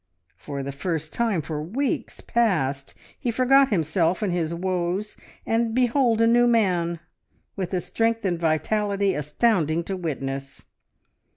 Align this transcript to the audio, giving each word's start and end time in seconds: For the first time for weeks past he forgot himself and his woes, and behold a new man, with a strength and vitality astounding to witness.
For 0.35 0.63
the 0.63 0.71
first 0.71 1.13
time 1.13 1.43
for 1.43 1.61
weeks 1.61 2.21
past 2.21 2.95
he 3.19 3.29
forgot 3.29 3.69
himself 3.69 4.23
and 4.23 4.33
his 4.33 4.51
woes, 4.51 5.15
and 5.45 5.75
behold 5.75 6.21
a 6.21 6.25
new 6.25 6.47
man, 6.47 6.99
with 7.55 7.71
a 7.71 7.81
strength 7.81 8.25
and 8.25 8.39
vitality 8.39 9.13
astounding 9.13 9.83
to 9.83 9.95
witness. 9.95 10.65